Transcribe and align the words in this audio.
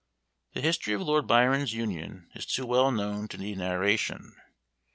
The 0.53 0.61
history 0.61 0.93
of 0.95 1.01
Lord 1.03 1.27
Byron's 1.27 1.75
union 1.75 2.27
is 2.33 2.47
too 2.47 2.65
well 2.65 2.91
known 2.91 3.27
to 3.27 3.37
need 3.37 3.59
narration. 3.59 4.35